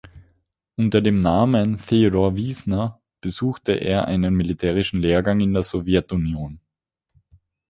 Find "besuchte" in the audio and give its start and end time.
3.21-3.73